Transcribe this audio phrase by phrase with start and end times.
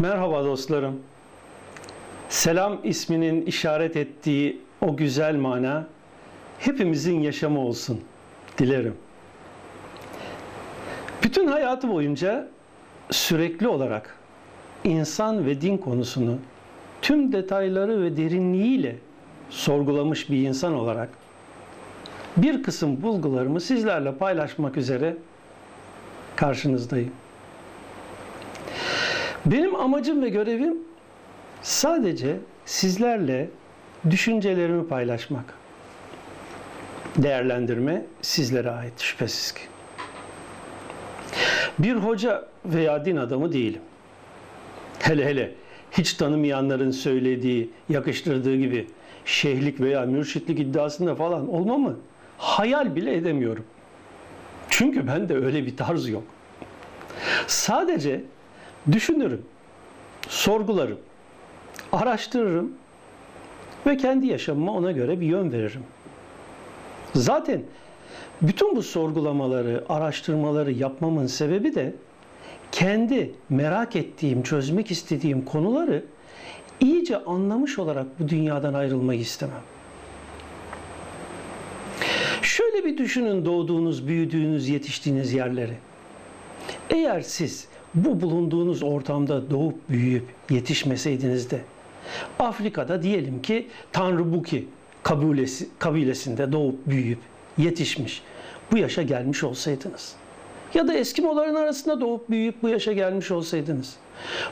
[0.00, 1.00] Merhaba dostlarım.
[2.28, 5.86] Selam isminin işaret ettiği o güzel mana
[6.58, 8.00] hepimizin yaşamı olsun
[8.58, 8.94] dilerim.
[11.22, 12.48] Bütün hayatı boyunca
[13.10, 14.16] sürekli olarak
[14.84, 16.38] insan ve din konusunu
[17.02, 18.96] tüm detayları ve derinliğiyle
[19.50, 21.08] sorgulamış bir insan olarak
[22.36, 25.16] bir kısım bulgularımı sizlerle paylaşmak üzere
[26.36, 27.12] karşınızdayım.
[29.46, 30.78] Benim amacım ve görevim
[31.62, 33.50] sadece sizlerle
[34.10, 35.54] düşüncelerimi paylaşmak.
[37.16, 39.60] Değerlendirme sizlere ait şüphesiz ki.
[41.78, 43.80] Bir hoca veya din adamı değilim.
[44.98, 45.54] Hele hele
[45.92, 48.86] hiç tanımayanların söylediği, yakıştırdığı gibi
[49.24, 51.96] şeyhlik veya mürşitlik iddiasında falan olmamı
[52.38, 53.64] hayal bile edemiyorum.
[54.70, 56.22] Çünkü bende öyle bir tarz yok.
[57.46, 58.24] Sadece
[58.92, 59.42] düşünürüm,
[60.28, 60.98] sorgularım,
[61.92, 62.72] araştırırım
[63.86, 65.82] ve kendi yaşamıma ona göre bir yön veririm.
[67.14, 67.62] Zaten
[68.42, 71.94] bütün bu sorgulamaları, araştırmaları yapmamın sebebi de
[72.72, 76.04] kendi merak ettiğim, çözmek istediğim konuları
[76.80, 79.62] iyice anlamış olarak bu dünyadan ayrılmayı istemem.
[82.42, 85.74] Şöyle bir düşünün doğduğunuz, büyüdüğünüz, yetiştiğiniz yerleri.
[86.90, 91.60] Eğer siz bu bulunduğunuz ortamda doğup büyüyüp yetişmeseydiniz de
[92.38, 94.66] Afrika'da diyelim ki Tanrı Buki
[95.02, 97.18] kabilesi, kabilesinde doğup büyüyüp
[97.58, 98.22] yetişmiş
[98.72, 100.14] bu yaşa gelmiş olsaydınız
[100.74, 103.96] ya da Eskimoların arasında doğup büyüyüp bu yaşa gelmiş olsaydınız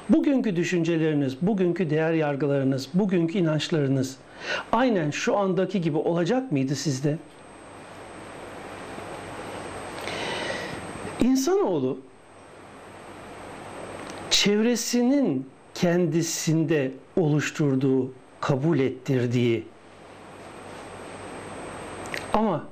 [0.08, 4.16] bugünkü düşünceleriniz, bugünkü değer yargılarınız, bugünkü inançlarınız
[4.72, 7.18] aynen şu andaki gibi olacak mıydı sizde?
[11.20, 11.98] İnsanoğlu
[14.38, 19.66] çevresinin kendisinde oluşturduğu, kabul ettirdiği
[22.32, 22.64] ama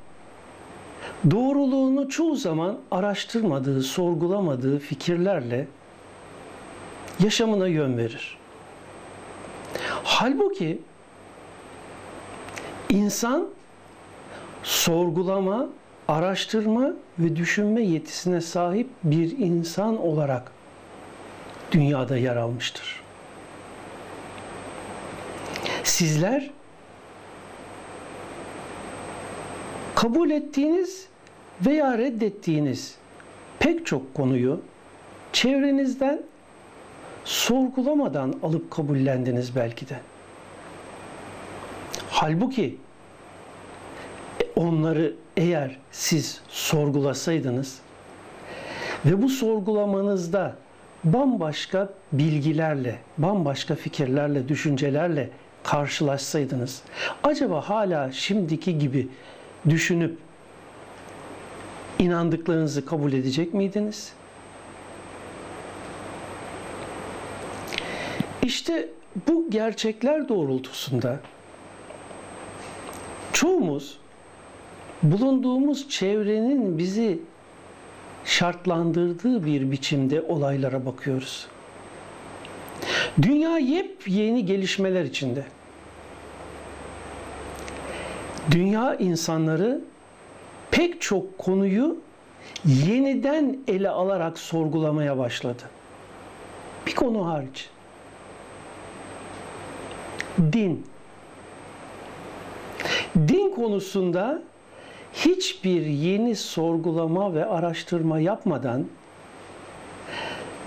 [1.31, 5.69] doğruluğunu çoğu zaman araştırmadığı, sorgulamadığı fikirlerle
[7.25, 8.39] yaşamına yön verir.
[10.05, 10.79] Halbuki
[12.91, 13.49] insan
[14.63, 15.69] sorgulama,
[16.09, 20.56] araştırma ve düşünme yetisine sahip bir insan olarak
[21.73, 23.03] dünyada yer almıştır.
[25.85, 26.51] Sizler
[29.95, 31.07] kabul ettiğiniz
[31.67, 32.95] veya reddettiğiniz
[33.59, 34.61] pek çok konuyu
[35.33, 36.23] çevrenizden
[37.25, 39.97] sorgulamadan alıp kabullendiniz belki de.
[42.11, 42.79] Halbuki
[44.57, 47.79] onları eğer siz sorgulasaydınız
[49.05, 50.57] ve bu sorgulamanızda
[51.07, 55.31] bambaşka bilgilerle, bambaşka fikirlerle, düşüncelerle
[55.63, 56.83] karşılaşsaydınız
[57.23, 59.09] acaba hala şimdiki gibi
[59.69, 60.19] düşünüp
[61.99, 64.13] inandıklarınızı kabul edecek miydiniz?
[68.43, 68.89] İşte
[69.29, 71.21] bu gerçekler doğrultusunda
[73.33, 73.99] çoğumuz
[75.03, 77.19] bulunduğumuz çevrenin bizi
[78.27, 81.47] şartlandırdığı bir biçimde olaylara bakıyoruz.
[83.23, 85.45] Dünya yepyeni gelişmeler içinde.
[88.51, 89.81] Dünya insanları
[90.71, 91.97] pek çok konuyu
[92.65, 95.63] yeniden ele alarak sorgulamaya başladı.
[96.87, 97.69] Bir konu hariç.
[100.39, 100.87] Din.
[103.17, 104.43] Din konusunda
[105.17, 108.87] hiçbir yeni sorgulama ve araştırma yapmadan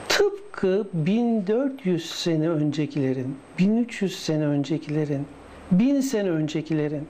[0.10, 5.28] tıpkı 1400 sene öncekilerin, 1300 sene öncekilerin,
[5.72, 7.08] 1000 sene öncekilerin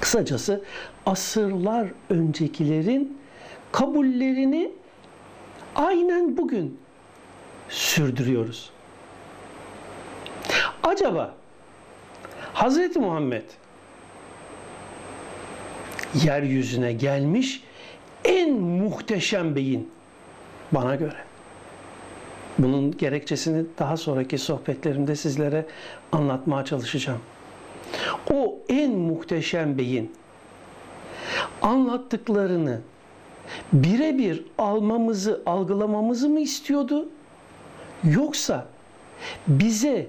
[0.00, 0.64] kısacası
[1.06, 3.18] asırlar öncekilerin
[3.72, 4.70] kabullerini
[5.74, 6.78] aynen bugün
[7.68, 8.70] sürdürüyoruz.
[10.82, 11.34] Acaba
[12.54, 12.96] Hz.
[12.96, 13.44] Muhammed
[16.22, 17.62] yeryüzüne gelmiş
[18.24, 19.90] en muhteşem beyin
[20.72, 21.16] bana göre.
[22.58, 25.66] Bunun gerekçesini daha sonraki sohbetlerimde sizlere
[26.12, 27.20] anlatmaya çalışacağım.
[28.32, 30.12] O en muhteşem beyin
[31.62, 32.80] anlattıklarını
[33.72, 37.08] birebir almamızı, algılamamızı mı istiyordu?
[38.04, 38.66] Yoksa
[39.46, 40.06] bize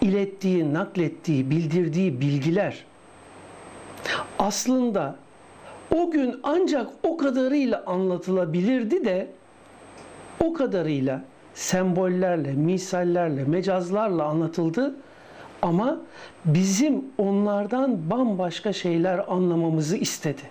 [0.00, 2.84] ilettiği, naklettiği, bildirdiği bilgiler
[4.42, 5.16] aslında
[5.94, 9.28] o gün ancak o kadarıyla anlatılabilirdi de
[10.44, 11.24] o kadarıyla
[11.54, 14.94] sembollerle, misallerle, mecazlarla anlatıldı
[15.62, 16.00] ama
[16.44, 20.42] bizim onlardan bambaşka şeyler anlamamızı istedi.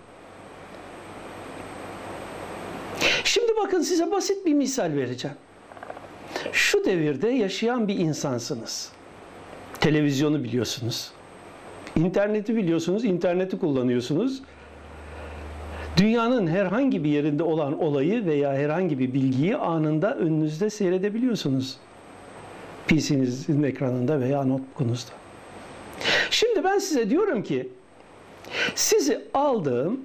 [3.23, 5.37] Şimdi bakın size basit bir misal vereceğim.
[6.51, 8.91] Şu devirde yaşayan bir insansınız.
[9.79, 11.11] Televizyonu biliyorsunuz.
[11.95, 14.41] İnterneti biliyorsunuz, interneti kullanıyorsunuz.
[15.97, 21.77] Dünyanın herhangi bir yerinde olan olayı veya herhangi bir bilgiyi anında önünüzde seyredebiliyorsunuz.
[22.87, 25.11] PC'nizin ekranında veya notebook'unuzda.
[26.29, 27.69] Şimdi ben size diyorum ki
[28.75, 29.99] sizi aldığım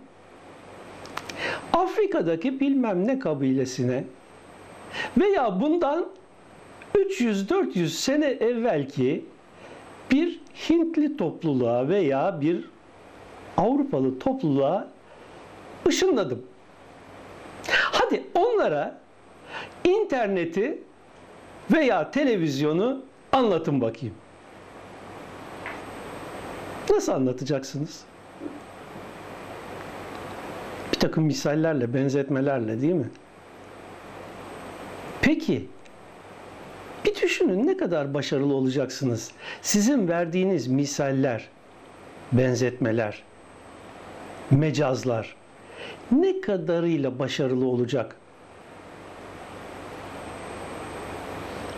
[1.73, 4.05] Afrika'daki bilmem ne kabilesine
[5.19, 6.07] veya bundan
[6.95, 9.25] 300-400 sene evvelki
[10.11, 12.65] bir Hintli topluluğa veya bir
[13.57, 14.89] Avrupalı topluluğa
[15.87, 16.43] ışınladım.
[17.69, 18.99] Hadi onlara
[19.85, 20.79] interneti
[21.73, 24.15] veya televizyonu anlatın bakayım.
[26.91, 28.05] Nasıl anlatacaksınız?
[30.93, 33.11] Bir takım misallerle, benzetmelerle değil mi?
[35.21, 35.69] Peki,
[37.07, 39.31] bir düşünün ne kadar başarılı olacaksınız.
[39.63, 41.49] Sizin verdiğiniz misaller,
[42.33, 43.23] benzetmeler,
[44.51, 45.37] mecazlar
[46.13, 48.17] ne kadarıyla başarılı olacak?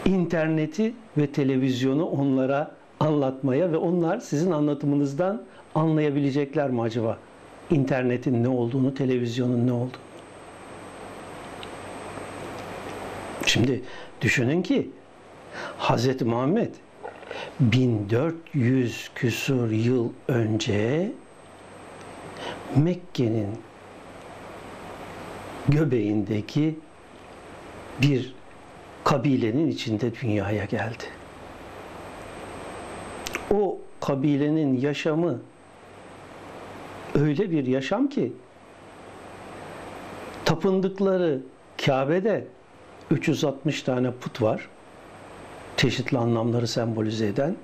[0.04, 2.70] İnterneti ve televizyonu onlara
[3.00, 5.42] anlatmaya ve onlar sizin anlatımınızdan
[5.74, 7.18] anlayabilecekler mi acaba?
[7.70, 9.90] İnternetin ne olduğunu, televizyonun ne olduğunu.
[13.46, 13.82] Şimdi
[14.20, 14.90] düşünün ki
[15.78, 16.22] Hz.
[16.22, 16.74] Muhammed
[17.60, 21.12] 1400 küsur yıl önce
[22.76, 23.58] Mekke'nin
[25.68, 26.78] göbeğindeki
[28.02, 28.34] bir
[29.04, 31.04] kabilenin içinde dünyaya geldi.
[33.50, 35.40] O kabilenin yaşamı
[37.14, 38.32] öyle bir yaşam ki
[40.44, 41.40] tapındıkları
[41.86, 42.46] Kabe'de
[43.10, 44.68] 360 tane put var.
[45.78, 47.56] Çeşitli anlamları sembolize eden.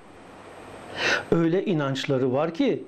[1.33, 2.85] Öyle inançları var ki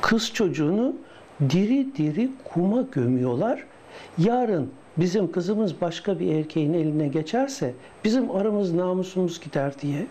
[0.00, 0.96] kız çocuğunu
[1.50, 3.64] diri diri kuma gömüyorlar.
[4.18, 7.74] Yarın bizim kızımız başka bir erkeğin eline geçerse
[8.04, 10.06] bizim aramız namusumuz gider diye.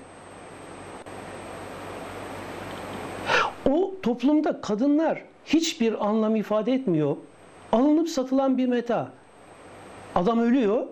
[3.69, 7.15] O toplumda kadınlar hiçbir anlam ifade etmiyor.
[7.71, 9.11] Alınıp satılan bir meta.
[10.15, 10.87] Adam ölüyor,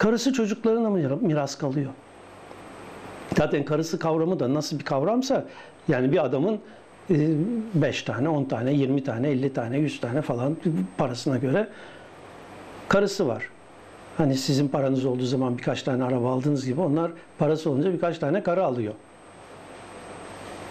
[0.00, 1.90] karısı çocuklarına miras kalıyor.
[3.36, 5.44] Zaten karısı kavramı da nasıl bir kavramsa
[5.88, 6.60] yani bir adamın
[7.74, 10.56] 5 tane, 10 tane, 20 tane, 50 tane, 100 tane falan
[10.98, 11.68] parasına göre
[12.88, 13.48] karısı var.
[14.16, 18.42] Hani sizin paranız olduğu zaman birkaç tane araba aldığınız gibi onlar parası olunca birkaç tane
[18.42, 18.94] karı alıyor.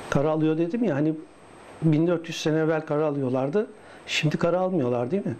[0.09, 1.13] Karı alıyor dedim ya hani
[1.81, 3.67] 1400 sene evvel karı alıyorlardı.
[4.07, 5.35] Şimdi karı almıyorlar değil mi?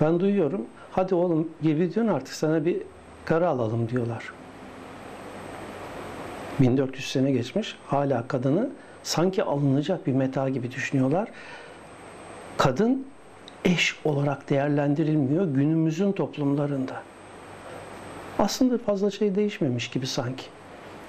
[0.00, 0.66] Ben duyuyorum.
[0.92, 2.82] Hadi oğlum gibi diyorsun artık sana bir
[3.24, 4.24] karı alalım diyorlar.
[6.60, 7.76] 1400 sene geçmiş.
[7.86, 8.70] Hala kadını
[9.02, 11.28] sanki alınacak bir meta gibi düşünüyorlar.
[12.56, 13.06] Kadın
[13.64, 17.02] eş olarak değerlendirilmiyor günümüzün toplumlarında.
[18.38, 20.44] Aslında fazla şey değişmemiş gibi sanki.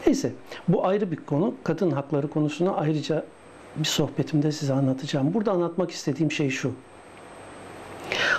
[0.07, 0.31] Neyse
[0.67, 1.55] bu ayrı bir konu.
[1.63, 3.25] Kadın hakları konusunu ayrıca
[3.75, 5.33] bir sohbetimde size anlatacağım.
[5.33, 6.71] Burada anlatmak istediğim şey şu.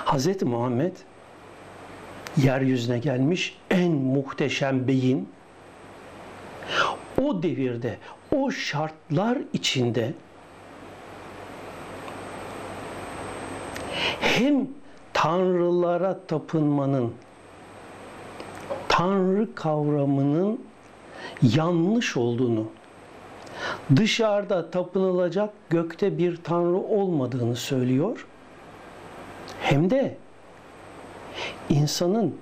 [0.06, 0.42] Hz.
[0.42, 0.96] Muhammed
[2.36, 5.28] yeryüzüne gelmiş en muhteşem beyin
[7.22, 7.98] o devirde,
[8.36, 10.14] o şartlar içinde
[14.20, 14.68] hem
[15.12, 17.14] tanrılara tapınmanın,
[18.88, 20.60] tanrı kavramının
[21.42, 22.66] yanlış olduğunu,
[23.96, 28.26] dışarıda tapınılacak gökte bir tanrı olmadığını söylüyor.
[29.60, 30.16] Hem de
[31.68, 32.34] insanın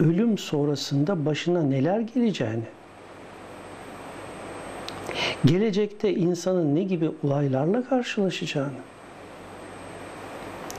[0.00, 2.64] ölüm sonrasında başına neler geleceğini,
[5.44, 8.70] gelecekte insanın ne gibi olaylarla karşılaşacağını,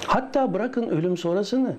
[0.06, 1.76] hatta bırakın ölüm sonrasını,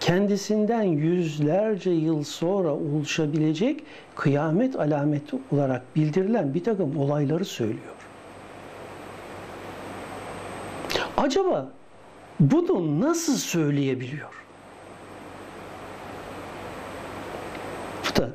[0.00, 3.84] kendisinden yüzlerce yıl sonra oluşabilecek
[4.16, 7.94] kıyamet alameti olarak bildirilen bir takım olayları söylüyor.
[11.16, 11.68] Acaba
[12.40, 14.28] bunu nasıl söyleyebiliyor?
[18.10, 18.30] Bu da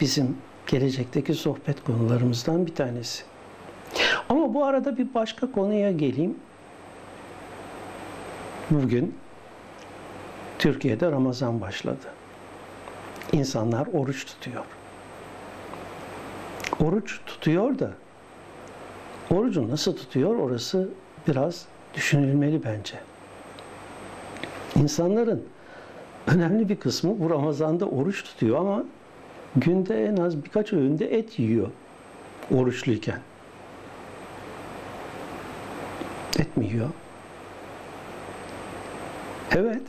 [0.00, 3.24] bizim gelecekteki sohbet konularımızdan bir tanesi.
[4.28, 6.36] Ama bu arada bir başka konuya geleyim.
[8.70, 9.14] Bugün
[10.58, 12.06] Türkiye'de Ramazan başladı.
[13.32, 14.64] insanlar oruç tutuyor.
[16.80, 17.90] Oruç tutuyor da
[19.30, 20.88] orucu nasıl tutuyor orası
[21.28, 22.94] biraz düşünülmeli bence.
[24.76, 25.44] İnsanların
[26.26, 28.84] önemli bir kısmı bu Ramazan'da oruç tutuyor ama
[29.56, 31.68] günde en az birkaç öğünde et yiyor
[32.54, 33.20] oruçluyken.
[36.38, 36.90] Et mi yiyor?
[39.50, 39.82] Evet.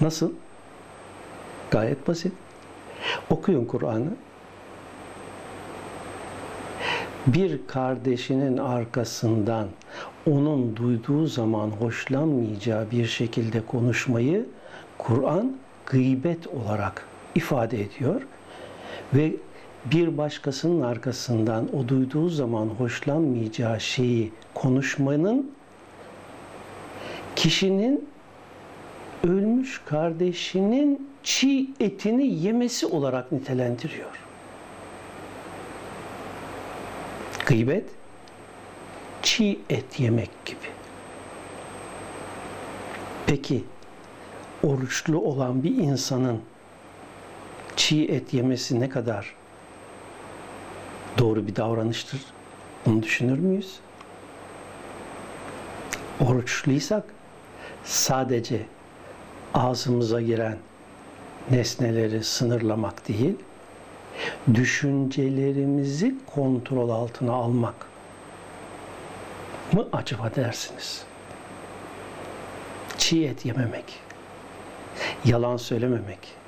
[0.00, 0.32] Nasıl?
[1.70, 2.32] Gayet basit.
[3.30, 4.10] Okuyun Kur'an'ı.
[7.26, 9.68] Bir kardeşinin arkasından
[10.30, 14.46] onun duyduğu zaman hoşlanmayacağı bir şekilde konuşmayı
[14.98, 18.22] Kur'an gıybet olarak ifade ediyor
[19.14, 19.32] ve
[19.84, 25.50] bir başkasının arkasından o duyduğu zaman hoşlanmayacağı şeyi konuşmanın
[27.36, 28.08] kişinin
[29.24, 34.10] ölmüş kardeşinin çiğ etini yemesi olarak nitelendiriyor.
[37.46, 37.84] Gıybet
[39.22, 40.56] çiğ et yemek gibi.
[43.26, 43.64] Peki
[44.62, 46.40] oruçlu olan bir insanın
[47.76, 49.34] çiğ et yemesi ne kadar
[51.18, 52.20] doğru bir davranıştır?
[52.86, 53.80] Bunu düşünür müyüz?
[56.20, 57.04] Oruçluysak
[57.84, 58.66] sadece
[59.54, 60.58] ağzımıza giren
[61.50, 63.36] nesneleri sınırlamak değil,
[64.54, 67.86] düşüncelerimizi kontrol altına almak
[69.72, 71.02] mı acaba dersiniz?
[72.98, 74.00] Çiğ et yememek,
[75.24, 76.39] yalan söylememek,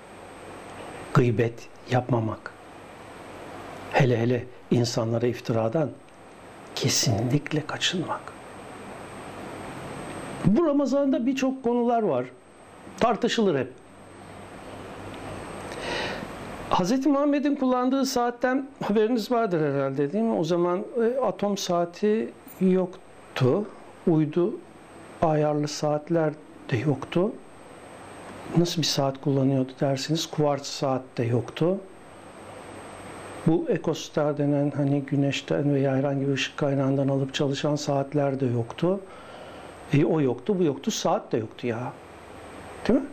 [1.15, 2.53] gıybet yapmamak,
[3.93, 5.91] hele hele insanlara iftiradan
[6.75, 8.21] kesinlikle kaçınmak.
[10.45, 12.27] Bu Ramazan'da birçok konular var.
[13.01, 13.73] Tartışılır hep.
[16.71, 17.07] Hz.
[17.07, 20.33] Muhammed'in kullandığı saatten haberiniz vardır herhalde değil mi?
[20.33, 23.65] O zaman e, atom saati yoktu.
[24.07, 24.55] Uydu
[25.23, 26.33] ayarlı saatler
[26.71, 27.33] de yoktu.
[28.57, 30.27] Nasıl bir saat kullanıyordu dersiniz?
[30.27, 31.79] Kuartz saat de yoktu.
[33.47, 39.01] Bu ekostar denen hani güneşten veya herhangi bir ışık kaynağından alıp çalışan saatler de yoktu.
[39.93, 41.93] E, o yoktu, bu yoktu, saat de yoktu ya.
[42.89, 43.07] Değil mi?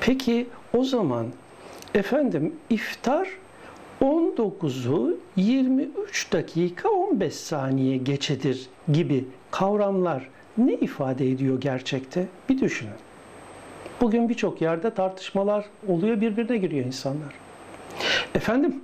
[0.00, 0.46] Peki
[0.78, 1.26] o zaman
[1.94, 3.28] efendim iftar
[4.00, 10.28] 19'u 23 dakika 15 saniye geçedir gibi kavramlar
[10.58, 12.26] ne ifade ediyor gerçekte?
[12.48, 13.09] Bir düşünün.
[14.00, 17.34] Bugün birçok yerde tartışmalar oluyor, birbirine giriyor insanlar.
[18.34, 18.82] Efendim,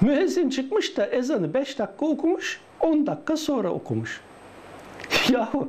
[0.00, 4.20] müezzin çıkmış da ezanı 5 dakika okumuş, 10 dakika sonra okumuş.
[5.32, 5.68] Yahu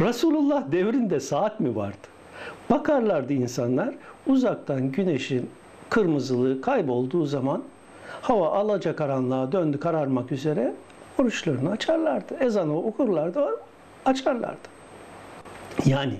[0.00, 2.06] Resulullah devrinde saat mi vardı?
[2.70, 3.94] Bakarlardı insanlar
[4.26, 5.50] uzaktan güneşin
[5.90, 7.62] kırmızılığı kaybolduğu zaman
[8.22, 10.72] hava alacakaranlığa döndü kararmak üzere
[11.18, 12.36] oruçlarını açarlardı.
[12.40, 13.60] Ezanı okurlardı,
[14.04, 14.68] açarlardı.
[15.86, 16.14] Yani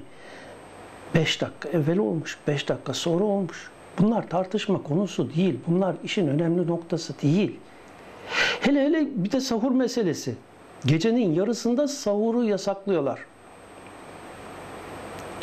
[1.17, 3.71] 5 dakika evvel olmuş, 5 dakika sonra olmuş.
[3.99, 5.59] Bunlar tartışma konusu değil.
[5.67, 7.57] Bunlar işin önemli noktası değil.
[8.61, 10.35] Hele hele bir de sahur meselesi.
[10.87, 13.21] Gecenin yarısında sahuru yasaklıyorlar.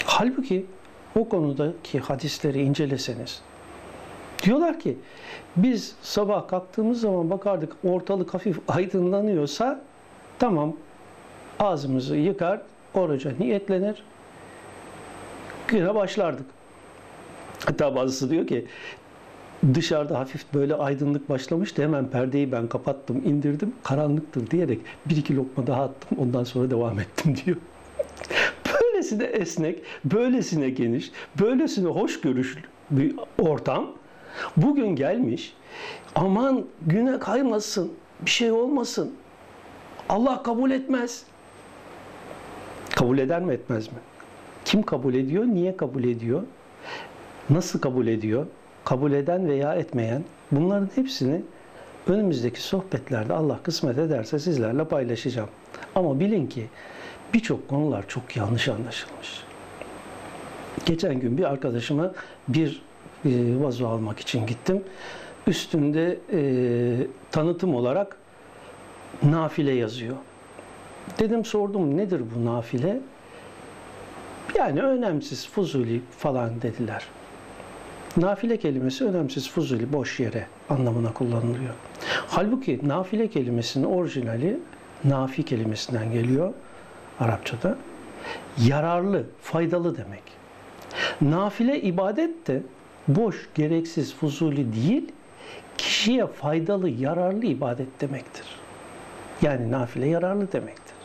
[0.05, 0.65] Halbuki
[1.15, 3.41] o konudaki hadisleri inceleseniz
[4.43, 4.97] diyorlar ki
[5.55, 9.81] biz sabah kalktığımız zaman bakardık ortalık hafif aydınlanıyorsa
[10.39, 10.73] tamam
[11.59, 12.61] ağzımızı yıkar,
[12.93, 14.03] oruca niyetlenir,
[15.67, 16.45] güne başlardık.
[17.65, 18.65] Hatta bazısı diyor ki
[19.73, 21.83] dışarıda hafif böyle aydınlık başlamıştı.
[21.83, 23.73] Hemen perdeyi ben kapattım, indirdim.
[23.83, 26.17] Karanlıktır diyerek bir iki lokma daha attım.
[26.19, 27.57] Ondan sonra devam ettim diyor.
[28.65, 33.91] böylesine esnek, böylesine geniş, böylesine hoş görüşlü bir ortam
[34.57, 35.53] bugün gelmiş.
[36.15, 39.13] Aman güne kaymasın, bir şey olmasın.
[40.09, 41.23] Allah kabul etmez.
[42.95, 43.97] Kabul eder mi etmez mi?
[44.73, 46.43] Kim kabul ediyor, niye kabul ediyor?
[47.49, 48.47] Nasıl kabul ediyor?
[48.83, 51.41] Kabul eden veya etmeyen bunların hepsini
[52.07, 55.49] önümüzdeki sohbetlerde Allah kısmet ederse sizlerle paylaşacağım.
[55.95, 56.65] Ama bilin ki
[57.33, 59.43] birçok konular çok yanlış anlaşılmış.
[60.85, 62.13] Geçen gün bir arkadaşıma
[62.47, 62.81] bir
[63.25, 64.83] e, vazo almak için gittim.
[65.47, 68.17] Üstünde e, tanıtım olarak
[69.23, 70.15] nafile yazıyor.
[71.19, 73.01] Dedim sordum nedir bu nafile?
[74.55, 77.05] Yani önemsiz, fuzuli falan dediler.
[78.17, 81.73] Nafile kelimesi önemsiz, fuzuli, boş yere anlamına kullanılıyor.
[82.27, 84.59] Halbuki nafile kelimesinin orijinali
[85.03, 86.53] nafi kelimesinden geliyor
[87.19, 87.77] Arapçada.
[88.65, 90.23] Yararlı, faydalı demek.
[91.21, 92.61] Nafile ibadet de
[93.07, 95.11] boş, gereksiz, fuzuli değil,
[95.77, 98.45] kişiye faydalı, yararlı ibadet demektir.
[99.41, 100.95] Yani nafile yararlı demektir.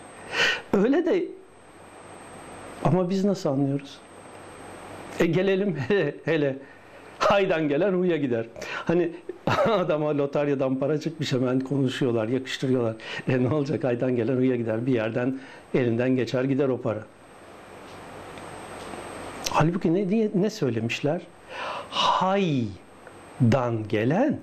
[0.72, 1.24] Öyle de
[2.84, 3.98] ama biz nasıl anlıyoruz?
[5.20, 6.56] E gelelim hele, hele
[7.18, 8.46] haydan gelen huya gider.
[8.84, 9.12] Hani
[9.66, 12.96] adama lotaryadan para çıkmış hemen konuşuyorlar, yakıştırıyorlar.
[13.28, 14.86] E ne olacak haydan gelen huya gider.
[14.86, 15.38] Bir yerden
[15.74, 17.02] elinden geçer gider o para.
[19.50, 21.22] Halbuki ne diye ne söylemişler?
[21.90, 24.40] Haydan gelen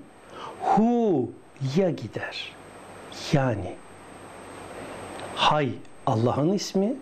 [0.60, 2.52] hu'ya gider.
[3.32, 3.74] Yani
[5.34, 5.70] hay
[6.06, 6.94] Allah'ın ismi,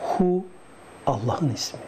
[0.00, 0.44] hu
[1.06, 1.80] Allah'ın ismi.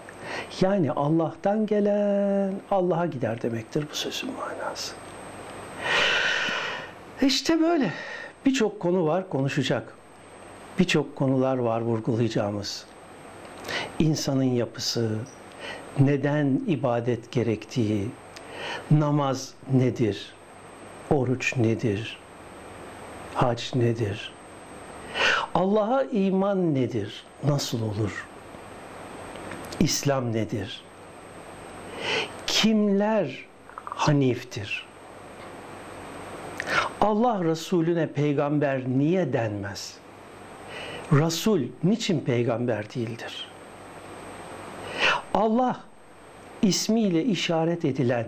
[0.61, 4.95] Yani Allah'tan gelen Allah'a gider demektir bu sözün manası.
[7.23, 7.93] İşte böyle.
[8.47, 9.95] Birçok konu var konuşacak.
[10.79, 12.85] Birçok konular var vurgulayacağımız.
[13.99, 15.19] İnsanın yapısı,
[15.99, 18.09] neden ibadet gerektiği,
[18.91, 20.33] namaz nedir,
[21.11, 22.19] oruç nedir,
[23.35, 24.33] hac nedir,
[25.55, 28.27] Allah'a iman nedir, nasıl olur,
[29.81, 30.83] İslam nedir,
[32.47, 33.45] kimler
[33.85, 34.87] haniftir,
[37.01, 39.95] Allah Resulüne peygamber niye denmez?
[41.13, 43.49] Resul niçin peygamber değildir?
[45.35, 45.81] Allah
[46.63, 48.27] ismiyle işaret edilen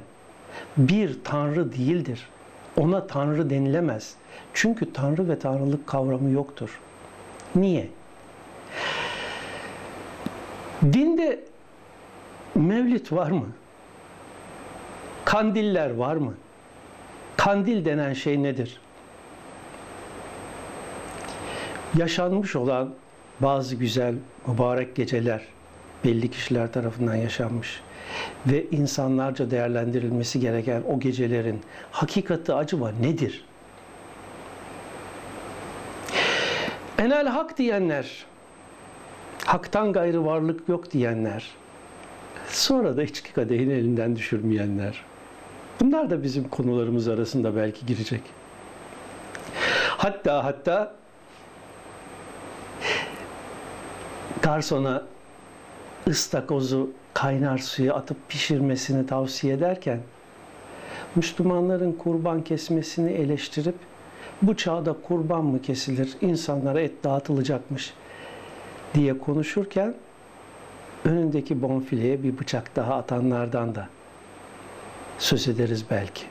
[0.77, 2.29] bir tanrı değildir.
[2.77, 4.15] Ona tanrı denilemez.
[4.55, 6.81] Çünkü tanrı ve tanrılık kavramı yoktur.
[7.55, 7.89] Niye?
[10.83, 11.41] Dinde
[12.55, 13.47] mevlit var mı?
[15.25, 16.35] Kandiller var mı?
[17.37, 18.81] Kandil denen şey nedir?
[21.97, 22.95] Yaşanmış olan
[23.41, 24.15] bazı güzel,
[24.47, 25.41] mübarek geceler
[26.05, 27.81] belli kişiler tarafından yaşanmış
[28.47, 31.61] ve insanlarca değerlendirilmesi gereken o gecelerin
[31.93, 33.45] hakikati acaba nedir?
[36.99, 38.27] Enel hak diyenler,
[39.45, 41.51] haktan gayrı varlık yok diyenler,
[42.49, 45.05] sonra da içki kadehini elinden düşürmeyenler,
[45.81, 48.23] bunlar da bizim konularımız arasında belki girecek.
[49.97, 50.95] Hatta hatta
[54.43, 55.03] garsona
[56.09, 60.01] ıstakozu kaynar suya atıp pişirmesini tavsiye ederken
[61.17, 63.75] Müslümanların kurban kesmesini eleştirip
[64.43, 67.95] bu çağda kurban mı kesilir, insanlara et dağıtılacakmış
[68.95, 69.95] diye konuşurken
[71.05, 73.89] önündeki bonfileye bir bıçak daha atanlardan da
[75.19, 76.25] söz ederiz belki.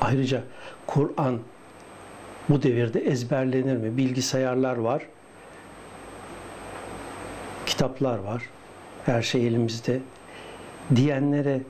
[0.00, 0.42] Ayrıca
[0.86, 1.40] Kur'an
[2.48, 3.96] bu devirde ezberlenir mi?
[3.96, 5.06] Bilgisayarlar var,
[7.66, 8.42] kitaplar var,
[9.06, 10.00] her şey elimizde
[10.96, 11.60] diyenlere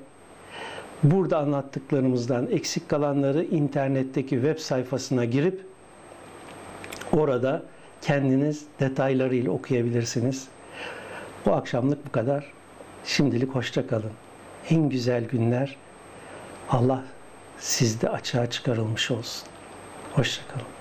[1.03, 5.65] burada anlattıklarımızdan eksik kalanları internetteki web sayfasına girip
[7.11, 7.63] orada
[8.01, 10.47] kendiniz detaylarıyla okuyabilirsiniz.
[11.45, 12.53] Bu akşamlık bu kadar.
[13.05, 14.11] Şimdilik hoşça kalın.
[14.69, 15.75] En güzel günler
[16.69, 17.03] Allah
[17.59, 19.47] sizde açığa çıkarılmış olsun.
[20.13, 20.76] Hoşçakalın.